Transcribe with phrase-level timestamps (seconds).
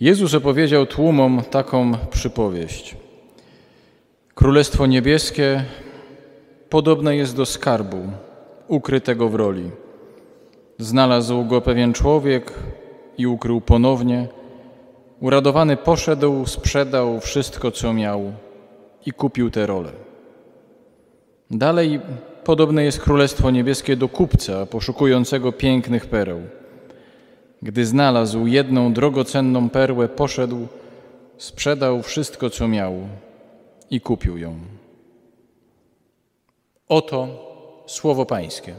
[0.00, 2.96] Jezus opowiedział tłumom taką przypowieść.
[4.34, 5.64] Królestwo niebieskie
[6.68, 7.96] podobne jest do skarbu
[8.68, 9.70] ukrytego w roli.
[10.78, 12.52] Znalazł go pewien człowiek
[13.18, 14.28] i ukrył ponownie.
[15.20, 18.32] Uradowany poszedł, sprzedał wszystko, co miał
[19.06, 19.92] i kupił tę rolę.
[21.50, 22.00] Dalej
[22.44, 26.42] podobne jest Królestwo Niebieskie do kupca poszukującego pięknych pereł.
[27.66, 30.66] Gdy znalazł jedną drogocenną perłę, poszedł,
[31.38, 32.92] sprzedał wszystko, co miał
[33.90, 34.58] i kupił ją.
[36.88, 37.28] Oto
[37.86, 38.74] słowo Pańskie.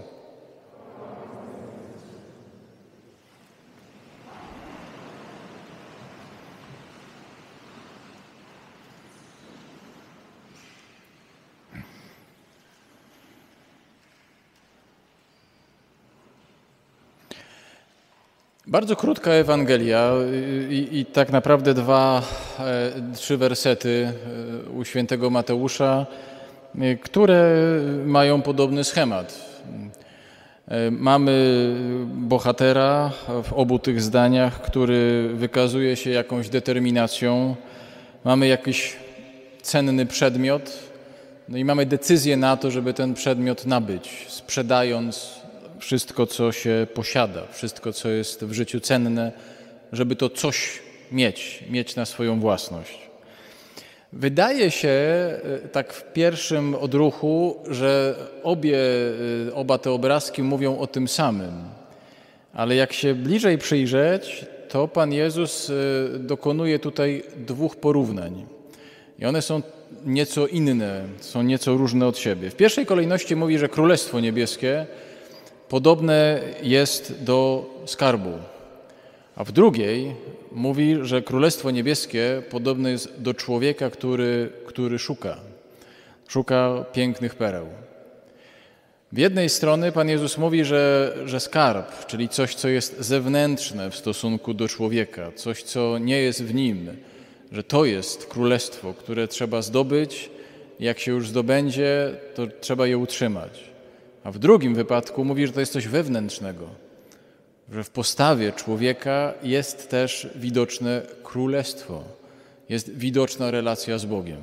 [18.68, 20.12] Bardzo krótka Ewangelia
[20.70, 22.22] i, i, tak naprawdę dwa,
[22.60, 24.14] e, trzy wersety
[24.68, 26.06] e, u świętego Mateusza,
[26.80, 27.60] e, które
[28.06, 29.48] mają podobny schemat.
[30.92, 31.66] Mamy
[32.14, 33.12] bohatera
[33.44, 37.56] w obu tych zdaniach, który wykazuje się jakąś determinacją.
[38.24, 38.96] Mamy jakiś
[39.62, 40.80] cenny przedmiot,
[41.50, 45.38] no i mamy decyzję na to, żeby ten przedmiot nabyć, sprzedając
[45.80, 49.32] wszystko, co się posiada, wszystko, co jest w życiu cenne,
[49.92, 50.80] żeby to coś
[51.12, 53.08] mieć, mieć na swoją własność.
[54.14, 55.40] Wydaje się e,
[55.72, 58.80] tak w pierwszym odruchu, że obie,
[59.48, 61.54] e, oba te obrazki mówią o tym samym.
[62.54, 65.74] Ale jak się bliżej przyjrzeć, to Pan Jezus e,
[66.20, 68.46] dokonuje tutaj dwóch porównań.
[69.20, 69.62] I one są
[70.06, 72.50] nieco inne, są nieco różne od siebie.
[72.50, 74.86] W pierwszej kolejności mówi, że Królestwo Niebieskie
[75.70, 78.32] podobne jest do skarbu.
[79.36, 80.16] A w drugiej
[80.52, 85.38] mówi, że Królestwo Niebieskie podobne jest do człowieka, który, który szuka,
[86.28, 87.68] szuka pięknych pereł.
[89.12, 93.96] W jednej strony Pan Jezus mówi, że, że skarb, czyli coś, co jest zewnętrzne w
[93.96, 96.98] stosunku do człowieka, coś, co nie jest w nim,
[97.52, 100.30] że to jest królestwo, które trzeba zdobyć,
[100.80, 103.77] jak się już zdobędzie, to trzeba je utrzymać.
[104.28, 106.68] A w drugim wypadku mówi, że to jest coś wewnętrznego,
[107.72, 112.04] że w postawie człowieka jest też widoczne królestwo,
[112.70, 114.38] jest widoczna relacja z Bogiem.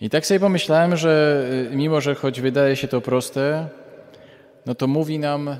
[0.00, 3.68] I tak sobie pomyślałem, że y, mimo, że choć wydaje się to proste,
[4.66, 5.56] no to mówi nam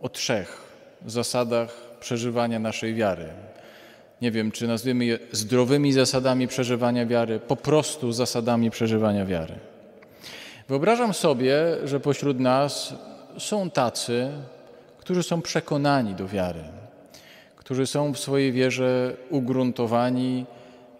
[0.00, 0.62] o trzech
[1.06, 3.26] zasadach przeżywania naszej wiary.
[4.22, 9.54] Nie wiem, czy nazwiemy je zdrowymi zasadami przeżywania wiary, po prostu zasadami przeżywania wiary.
[10.68, 12.94] Wyobrażam sobie, że pośród nas
[13.38, 14.30] są tacy,
[14.98, 16.64] którzy są przekonani do wiary,
[17.56, 20.46] którzy są w swojej wierze ugruntowani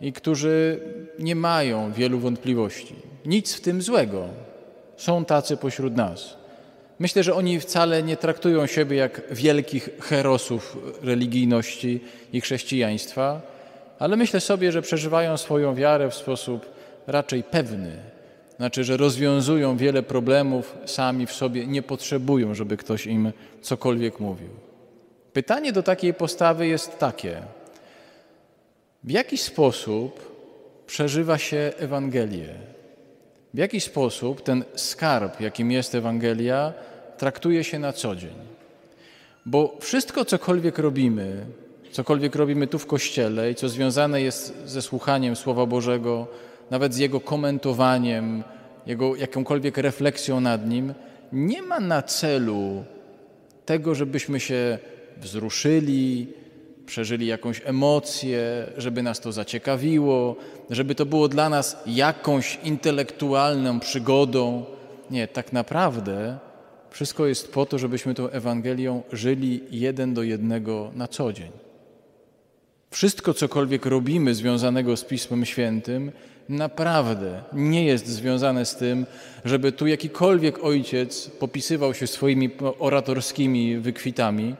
[0.00, 0.80] i którzy
[1.18, 2.94] nie mają wielu wątpliwości.
[3.26, 4.28] Nic w tym złego.
[4.96, 6.36] Są tacy pośród nas.
[6.98, 12.00] Myślę, że oni wcale nie traktują siebie jak wielkich herosów religijności
[12.32, 13.40] i chrześcijaństwa,
[13.98, 16.66] ale myślę sobie, że przeżywają swoją wiarę w sposób
[17.06, 18.17] raczej pewny,
[18.58, 23.32] znaczy, że rozwiązują wiele problemów sami w sobie, nie potrzebują, żeby ktoś im
[23.62, 24.50] cokolwiek mówił.
[25.32, 27.42] Pytanie do takiej postawy jest takie:
[29.04, 30.38] w jaki sposób
[30.86, 32.54] przeżywa się Ewangelię?
[33.54, 36.72] W jaki sposób ten skarb, jakim jest Ewangelia,
[37.18, 38.34] traktuje się na co dzień?
[39.46, 41.46] Bo wszystko, cokolwiek robimy,
[41.90, 46.26] cokolwiek robimy tu w kościele i co związane jest ze słuchaniem Słowa Bożego,
[46.70, 48.44] nawet z jego komentowaniem,
[48.86, 50.94] jego jakąkolwiek refleksją nad nim,
[51.32, 52.84] nie ma na celu
[53.66, 54.78] tego, żebyśmy się
[55.20, 56.26] wzruszyli,
[56.86, 60.36] przeżyli jakąś emocję, żeby nas to zaciekawiło,
[60.70, 64.64] żeby to było dla nas jakąś intelektualną przygodą.
[65.10, 66.38] Nie, tak naprawdę
[66.90, 71.50] wszystko jest po to, żebyśmy tą Ewangelią żyli jeden do jednego na co dzień.
[72.90, 76.12] Wszystko, cokolwiek robimy związanego z Pismem Świętym,
[76.48, 79.06] naprawdę nie jest związane z tym,
[79.44, 84.56] żeby tu jakikolwiek ojciec popisywał się swoimi oratorskimi wykwitami,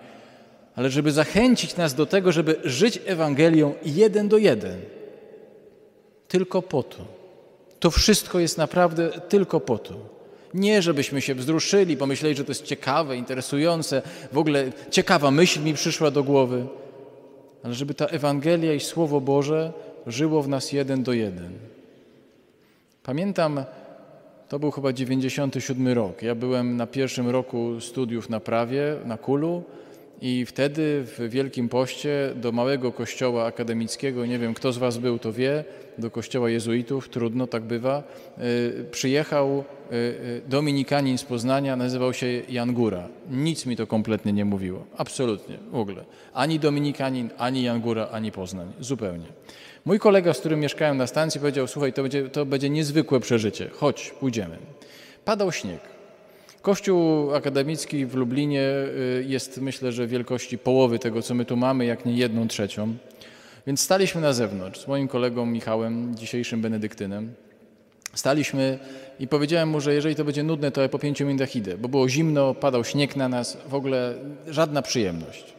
[0.77, 4.81] ale żeby zachęcić nas do tego, żeby żyć Ewangelią jeden do jeden.
[6.29, 7.05] Tylko po to.
[7.81, 9.95] To wszystko jest naprawdę tylko po to.
[10.55, 14.03] Nie, żebyśmy się wzruszyli, pomyśleli, że to jest ciekawe, interesujące,
[14.33, 16.67] w ogóle ciekawa myśl mi przyszła do głowy,
[17.63, 19.73] ale żeby ta Ewangelia i Słowo Boże
[20.07, 21.78] żyło w nas jeden do jeden.
[23.09, 23.65] Pamiętam,
[24.49, 26.23] to był chyba 97 rok.
[26.23, 29.63] Ja byłem na pierwszym roku studiów na prawie, na Kulu
[30.21, 35.19] I wtedy w Wielkim Poście do małego kościoła akademickiego, nie wiem kto z Was był,
[35.19, 35.65] to wie,
[35.99, 38.03] do kościoła jezuitów, trudno, tak bywa,
[38.39, 43.09] y, przyjechał y, y, dominikanin z Poznania, nazywał się Jan Góra.
[43.31, 46.05] Nic mi to kompletnie nie mówiło, absolutnie, w ogóle.
[46.35, 49.27] Ani dominikanin, ani Jan Góra, ani Poznań, zupełnie.
[49.89, 53.71] Mój kolega, z którym mieszkałem na stacji, powiedział, słuchaj, to będzie, to będzie niezwykłe przeżycie,
[53.73, 54.57] chodź, pójdziemy.
[55.25, 55.81] Padał śnieg.
[56.63, 58.73] Kościół akademicki w Lublinie
[59.27, 62.95] jest, myślę, że wielkości połowy tego, co my tu mamy, jak nie jedną trzecią.
[63.67, 67.35] Więc staliśmy na zewnątrz z moim kolegą Michałem, dzisiejszym benedyktynem.
[68.15, 68.79] Staliśmy
[69.21, 71.89] i powiedziałem mu, że jeżeli to będzie nudne, to ja po pięciu minutach idę, bo
[71.89, 74.15] było zimno, padał śnieg na nas, w ogóle
[74.47, 75.55] żadna przyjemność.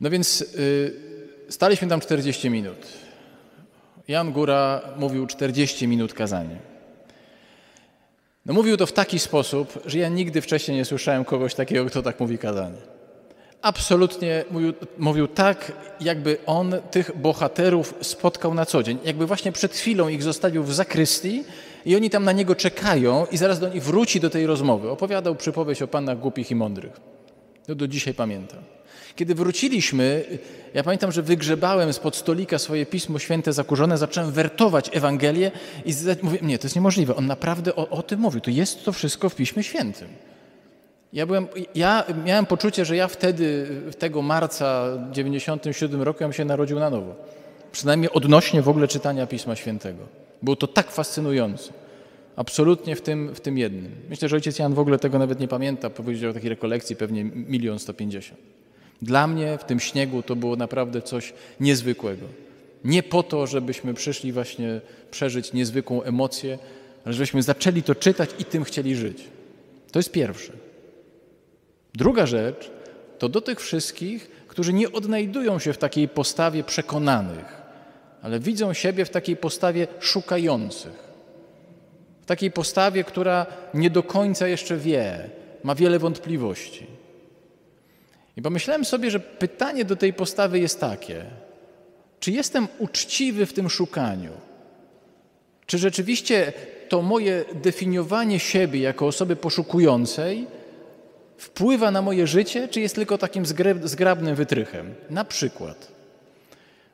[0.00, 1.09] No więc y,
[1.50, 2.86] staliśmy tam 40 minut.
[4.08, 6.56] Jan Góra mówił 40 minut kazanie.
[8.46, 12.02] No mówił to w taki sposób, że ja nigdy wcześniej nie słyszałem kogoś takiego, kto
[12.02, 13.00] tak mówi kazanie
[13.62, 18.98] absolutnie mówił, mówił, tak, jakby on tych bohaterów spotkał na co dzień.
[19.04, 21.44] Jakby właśnie przed chwilą ich zostawił w zakrystii
[21.86, 24.90] i oni tam na niego czekają i zaraz do nich wróci do tej rozmowy.
[24.90, 27.00] Opowiadał przypowieść o panach głupich i mądrych.
[27.70, 28.58] To do dzisiaj pamiętam.
[29.16, 30.24] Kiedy wróciliśmy,
[30.74, 35.50] ja pamiętam, że wygrzebałem spod stolika swoje Pismo Święte zakurzone, zacząłem wertować Ewangelię
[35.84, 37.16] i mówię, nie, to jest niemożliwe.
[37.16, 38.40] On naprawdę o, o tym mówił.
[38.40, 40.08] To jest to wszystko w Piśmie Świętym.
[41.12, 43.68] Ja, byłem, ja miałem poczucie, że ja wtedy,
[43.98, 47.14] tego marca 97 roku, ja bym się narodził na nowo.
[47.72, 50.02] Przynajmniej odnośnie w ogóle czytania Pisma Świętego.
[50.42, 51.72] Było to tak fascynujące.
[52.40, 53.92] Absolutnie w tym, w tym jednym.
[54.10, 55.90] Myślę, że ojciec Jan w ogóle tego nawet nie pamięta.
[55.90, 58.40] Powiedział o takiej rekolekcji pewnie milion sto pięćdziesiąt.
[59.02, 62.26] Dla mnie w tym śniegu to było naprawdę coś niezwykłego.
[62.84, 66.58] Nie po to, żebyśmy przyszli właśnie przeżyć niezwykłą emocję,
[67.04, 69.24] ale żebyśmy zaczęli to czytać i tym chcieli żyć.
[69.92, 70.52] To jest pierwsze.
[71.94, 72.70] Druga rzecz
[73.18, 77.62] to do tych wszystkich, którzy nie odnajdują się w takiej postawie przekonanych,
[78.22, 81.09] ale widzą siebie w takiej postawie szukających.
[82.30, 85.30] Takiej postawie, która nie do końca jeszcze wie,
[85.62, 86.86] ma wiele wątpliwości.
[88.36, 91.24] I pomyślałem sobie, że pytanie do tej postawy jest takie:
[92.20, 94.30] czy jestem uczciwy w tym szukaniu?
[95.66, 96.52] Czy rzeczywiście
[96.88, 100.46] to moje definiowanie siebie jako osoby poszukującej
[101.36, 103.44] wpływa na moje życie, czy jest tylko takim
[103.84, 104.94] zgrabnym wytrychem?
[105.10, 105.88] Na przykład,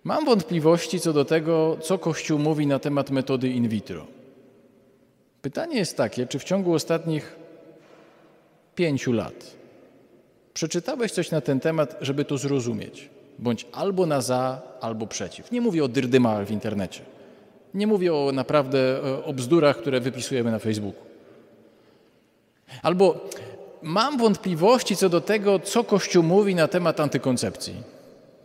[0.04, 4.15] mam wątpliwości co do tego, co Kościół mówi na temat metody in vitro.
[5.46, 7.36] Pytanie jest takie, czy w ciągu ostatnich
[8.74, 9.56] pięciu lat
[10.54, 13.08] przeczytałeś coś na ten temat, żeby to zrozumieć?
[13.38, 15.52] Bądź albo na za, albo przeciw.
[15.52, 17.00] Nie mówię o dyrdymach w internecie.
[17.74, 21.02] Nie mówię o naprawdę e, o bzdurach, które wypisujemy na Facebooku.
[22.82, 23.28] Albo
[23.82, 27.74] mam wątpliwości co do tego, co Kościół mówi na temat antykoncepcji.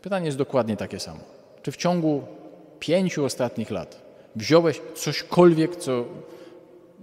[0.01, 1.19] Pytanie jest dokładnie takie samo.
[1.63, 2.23] Czy w ciągu
[2.79, 4.01] pięciu ostatnich lat
[4.35, 6.05] wziąłeś cośkolwiek, co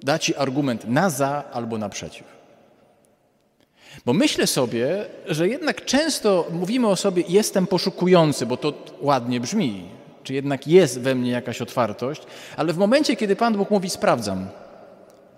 [0.02, 2.38] da ci argument na za albo na przeciw?
[4.06, 9.88] Bo myślę sobie, że jednak często mówimy o sobie jestem poszukujący, bo to ładnie brzmi,
[10.22, 12.22] czy jednak jest we mnie jakaś otwartość,
[12.56, 14.48] ale w momencie, kiedy Pan Bóg mówi sprawdzam,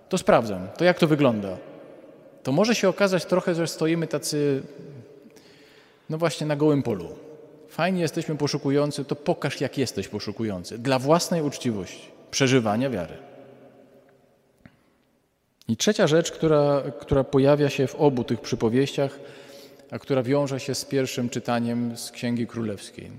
[0.08, 1.56] to sprawdzam, to jak to wygląda
[2.42, 4.62] to może się okazać trochę, że stoimy tacy,
[6.10, 7.08] no właśnie, na gołym polu.
[7.68, 10.78] Fajnie jesteśmy poszukujący, to pokaż, jak jesteś poszukujący.
[10.78, 13.14] Dla własnej uczciwości, przeżywania wiary.
[15.70, 19.18] I trzecia rzecz, która, która pojawia się w obu tych przypowieściach,
[19.90, 23.10] a która wiąże się z pierwszym czytaniem z Księgi Królewskiej.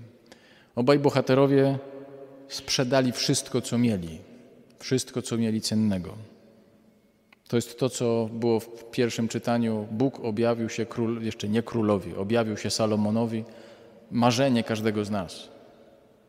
[0.76, 1.78] Obaj bohaterowie
[2.48, 4.20] sprzedali wszystko, co mieli,
[4.80, 6.14] wszystko, co mieli cennego.
[7.48, 9.88] To jest to, co było w pierwszym czytaniu.
[9.92, 13.44] Bóg objawił się król, jeszcze nie królowi, objawił się Salomonowi.
[14.12, 15.50] Marzenie każdego z nas,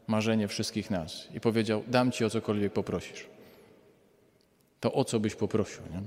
[0.06, 1.28] marzenie wszystkich nas.
[1.34, 3.32] I powiedział: Dam ci o cokolwiek poprosisz.
[4.82, 5.82] To o co byś poprosił?
[5.90, 6.00] Nie?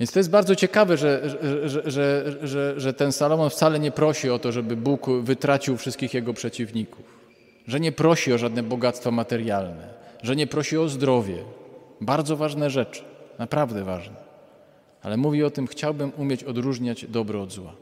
[0.00, 1.82] Więc to jest bardzo ciekawe, że, że,
[2.42, 7.04] że, że, ten Salomon wcale nie prosi o to, żeby Bóg wytracił wszystkich jego przeciwników,
[7.66, 9.88] że nie prosi o żadne bogactwa materialne,
[10.22, 11.44] że nie prosi o zdrowie.
[12.00, 13.02] Bardzo ważne rzeczy.
[13.38, 14.16] Naprawdę ważne.
[15.02, 17.72] Ale mówi o tym, chciałbym umieć odróżniać dobro od zła.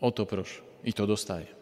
[0.00, 0.60] O to proszę.
[0.84, 1.59] I to dostaję.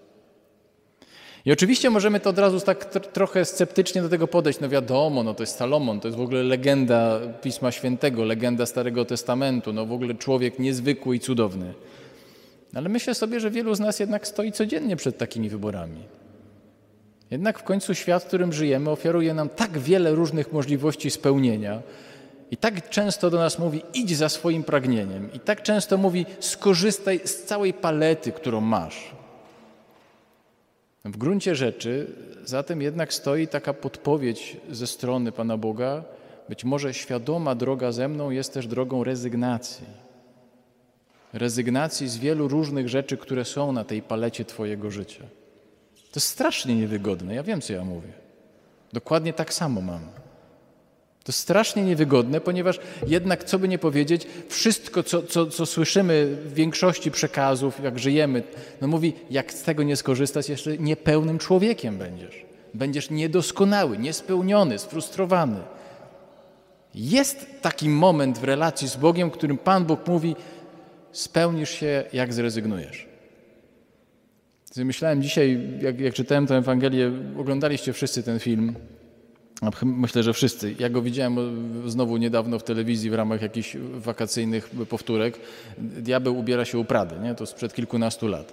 [1.44, 4.60] I oczywiście możemy to od razu tak trochę sceptycznie do tego podejść.
[4.60, 9.04] No wiadomo, no to jest Salomon, to jest w ogóle legenda Pisma Świętego, legenda Starego
[9.04, 11.74] Testamentu, no w ogóle człowiek niezwykły i cudowny.
[12.74, 16.00] Ale myślę sobie, że wielu z nas jednak stoi codziennie przed takimi wyborami.
[17.30, 21.82] Jednak w końcu świat, w którym żyjemy, oferuje nam tak wiele różnych możliwości spełnienia,
[22.50, 25.32] I tak często do nas mówi: idź za swoim pragnieniem.
[25.32, 29.17] I tak często mówi: skorzystaj z całej palety, którą masz.
[31.04, 32.06] W gruncie rzeczy
[32.44, 36.04] za tym jednak stoi taka podpowiedź ze strony Pana Boga.
[36.48, 39.86] Być może świadoma droga ze mną jest też drogą rezygnacji.
[41.32, 45.24] Rezygnacji z wielu różnych rzeczy, które są na tej palecie Twojego życia.
[45.94, 47.34] To jest strasznie niewygodne.
[47.34, 48.12] Ja wiem, co ja mówię.
[48.92, 50.00] Dokładnie tak samo mam.
[51.28, 56.54] To strasznie niewygodne, ponieważ jednak, co by nie powiedzieć, wszystko, co, co, co słyszymy w
[56.54, 58.42] większości przekazów, jak żyjemy,
[58.80, 62.44] no mówi, jak z tego nie skorzystać, jeszcze niepełnym człowiekiem będziesz.
[62.74, 65.60] Będziesz niedoskonały, niespełniony, sfrustrowany.
[66.94, 70.36] Jest taki moment w relacji z Bogiem, w którym Pan Bóg mówi,
[71.12, 73.06] spełnisz się, jak zrezygnujesz.
[74.76, 78.74] Myślałem dzisiaj, jak, jak czytałem tę Ewangelię, oglądaliście wszyscy ten film,
[79.82, 80.74] Myślę, że wszyscy.
[80.78, 81.36] Ja go widziałem
[81.90, 85.40] znowu niedawno w telewizji w ramach jakichś wakacyjnych powtórek.
[85.78, 87.34] Diabeł ubiera się u Prady, nie?
[87.34, 88.52] to sprzed kilkunastu lat.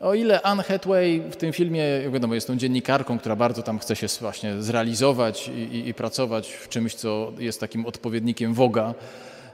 [0.00, 3.78] O ile Anne Hathaway w tym filmie, jak wiadomo, jest tą dziennikarką, która bardzo tam
[3.78, 8.94] chce się właśnie zrealizować i, i, i pracować w czymś, co jest takim odpowiednikiem Woga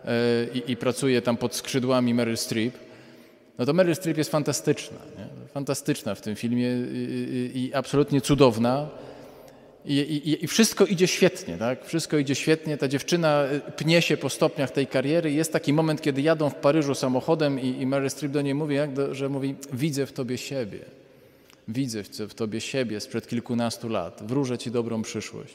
[0.04, 2.74] yy, i, pracuje tam pod skrzydłami Meryl Streep,
[3.58, 4.98] no to Meryl Streep jest fantastyczna.
[5.18, 5.48] Nie?
[5.48, 6.68] Fantastyczna w tym filmie
[7.54, 8.88] i absolutnie cudowna.
[9.84, 11.84] I, i, I, wszystko idzie świetnie, tak?
[11.84, 12.76] Wszystko idzie świetnie.
[12.76, 15.32] Ta dziewczyna y, pnie się po stopniach tej kariery.
[15.32, 18.76] Jest taki moment, kiedy jadą w Paryżu samochodem i, i Mary Streep do niej mówi,
[18.94, 20.78] do, że mówi, widzę w tobie siebie.
[21.68, 24.22] Widzę w tobie siebie sprzed kilkunastu lat.
[24.26, 25.54] Wróżę ci dobrą przyszłość.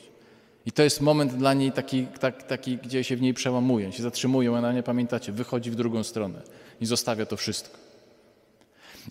[0.65, 4.03] I to jest moment dla niej taki, tak, taki gdzie się w niej przełamuje, się
[4.03, 6.41] zatrzymuje, ona nie pamiętacie, wychodzi w drugą stronę
[6.82, 7.85] i zostawia to wszystko.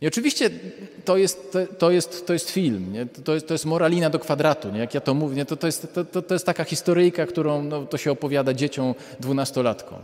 [0.00, 0.50] I oczywiście
[1.04, 3.06] to jest, to, jest, to jest film, nie?
[3.06, 4.70] To, jest, to jest moralina do kwadratu.
[4.70, 4.78] Nie?
[4.78, 5.44] Jak ja to mówię, nie?
[5.44, 9.98] To, to, jest, to, to jest taka historyjka, którą no, to się opowiada dzieciom dwunastolatkom.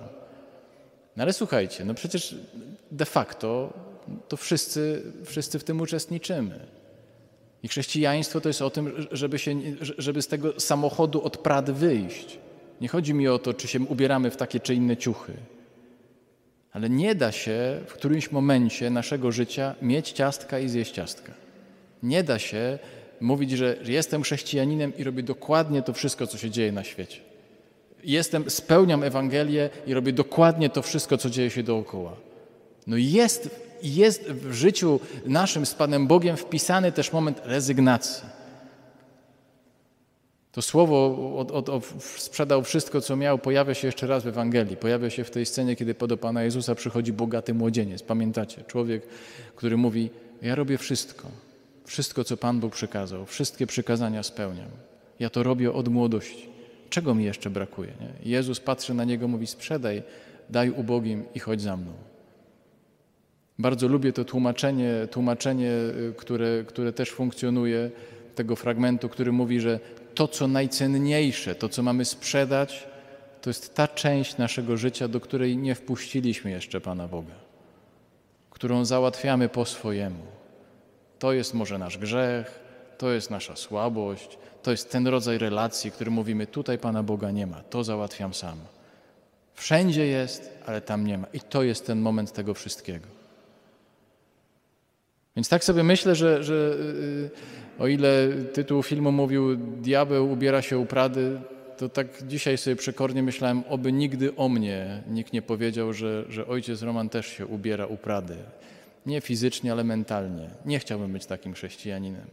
[1.17, 2.35] No ale słuchajcie, no przecież
[2.91, 3.73] de facto
[4.29, 6.61] to wszyscy, wszyscy w tym uczestniczymy.
[7.63, 9.55] I chrześcijaństwo to jest o tym, żeby, się,
[9.99, 12.39] żeby z tego samochodu od Prad wyjść.
[12.81, 15.33] Nie chodzi mi o to, czy się ubieramy w takie czy inne ciuchy.
[16.81, 21.33] Ale nie da się w którymś momencie naszego życia mieć ciastka i zjeść ciastka.
[22.03, 22.79] Nie da się
[23.21, 27.21] mówić, że jestem chrześcijaninem i robię dokładnie to wszystko, co się dzieje na świecie.
[28.05, 32.17] Jestem, spełniam Ewangelię i robię dokładnie to wszystko, co dzieje się dookoła.
[32.87, 38.25] No jest, jest w życiu naszym z Panem Bogiem wpisany też moment rezygnacji.
[40.53, 44.77] To słowo od, od, od, sprzedał wszystko, co miał, pojawia się jeszcze raz w Ewangelii.
[44.77, 48.03] Pojawia się w tej scenie, kiedy do Pana Jezusa przychodzi bogaty młodzieniec.
[48.03, 48.65] Pamiętacie?
[48.67, 49.07] Człowiek,
[49.57, 50.11] który mówi:
[50.43, 51.29] Ja robię wszystko.
[51.85, 53.27] Wszystko, co Pan Bóg przykazał.
[53.27, 54.69] Wszystkie przykazania spełniam.
[55.21, 56.49] Ja to robię od młodości.
[56.91, 57.93] Czego mi jeszcze brakuje?
[58.01, 58.31] Nie?
[58.31, 60.03] Jezus patrzy na niego, mówi: Sprzedaj,
[60.51, 61.93] daj ubogim i chodź za mną.
[63.59, 67.91] Bardzo lubię to tłumaczenie, tłumaczenie y, które, które też funkcjonuje
[68.35, 69.81] tego fragmentu, który mówi, że
[70.15, 72.87] to, co najcenniejsze, to, co mamy sprzedać,
[73.41, 77.35] to jest ta część naszego życia, do której nie wpuściliśmy jeszcze Pana Boga,
[78.51, 80.25] którą załatwiamy po swojemu.
[81.19, 82.61] To jest może nasz grzech,
[82.99, 87.47] to jest nasza słabość, to jest ten rodzaj relacji, który mówimy: tutaj Pana Boga nie
[87.47, 88.59] ma, to załatwiam sam.
[89.55, 91.27] Wszędzie jest, ale tam nie ma.
[91.33, 93.20] I to jest ten moment tego wszystkiego.
[95.37, 96.77] Więc tak sobie myślę, że, że
[97.19, 97.31] yy,
[97.79, 101.41] o ile tytuł filmu mówił Diabeł ubiera się u Prady,
[101.81, 106.47] to tak dzisiaj sobie przekornie myślałem, oby nigdy o mnie nikt nie powiedział, że, że
[106.47, 108.37] ojciec Roman też się ubiera u Prady.
[109.07, 110.51] Nie fizycznie, ale mentalnie.
[110.67, 112.27] Nie chciałbym być takim chrześcijaninem.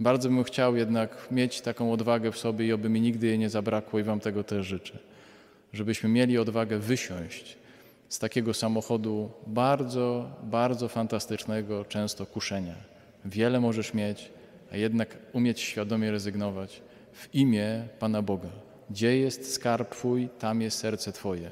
[0.00, 3.50] Bardzo bym chciał jednak mieć taką odwagę w sobie i oby mi nigdy jej nie
[3.50, 4.98] zabrakło i Wam tego też życzę.
[5.72, 7.56] Żebyśmy mieli odwagę wysiąść
[8.10, 12.74] z takiego samochodu bardzo, bardzo fantastycznego, często kuszenia.
[13.24, 14.30] Wiele możesz mieć,
[14.72, 18.48] a jednak umieć świadomie rezygnować w imię Pana Boga.
[18.90, 21.50] Gdzie jest skarb Twój, tam jest serce Twoje.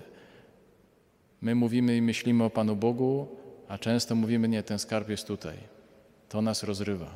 [1.41, 3.29] My mówimy i myślimy o Panu Bogu,
[3.69, 5.57] a często mówimy, nie, ten skarb jest tutaj.
[6.29, 7.11] To nas rozrywa.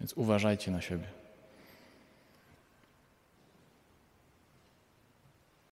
[0.00, 1.25] Więc uważajcie na siebie.